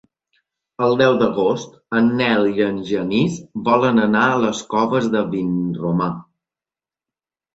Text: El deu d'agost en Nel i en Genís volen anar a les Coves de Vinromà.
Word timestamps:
El 0.85 0.95
deu 0.99 1.17
d'agost 1.23 1.75
en 1.97 2.07
Nel 2.21 2.47
i 2.53 2.63
en 2.67 2.79
Genís 2.91 3.37
volen 3.67 4.03
anar 4.07 4.23
a 4.29 4.39
les 4.45 4.61
Coves 4.73 5.09
de 5.17 5.21
Vinromà. 5.35 6.09